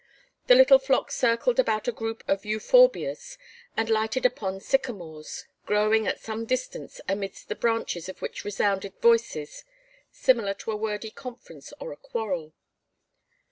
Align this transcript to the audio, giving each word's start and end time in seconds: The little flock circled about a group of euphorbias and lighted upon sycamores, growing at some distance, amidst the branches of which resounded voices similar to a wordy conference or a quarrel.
The 0.47 0.55
little 0.55 0.79
flock 0.79 1.11
circled 1.11 1.59
about 1.59 1.87
a 1.87 1.91
group 1.91 2.23
of 2.27 2.41
euphorbias 2.43 3.37
and 3.77 3.87
lighted 3.87 4.25
upon 4.25 4.59
sycamores, 4.59 5.45
growing 5.67 6.07
at 6.07 6.19
some 6.19 6.45
distance, 6.47 6.99
amidst 7.07 7.49
the 7.49 7.55
branches 7.55 8.09
of 8.09 8.19
which 8.19 8.43
resounded 8.43 8.99
voices 8.99 9.63
similar 10.11 10.55
to 10.55 10.71
a 10.71 10.75
wordy 10.75 11.11
conference 11.11 11.71
or 11.79 11.91
a 11.93 11.97
quarrel. 11.97 12.51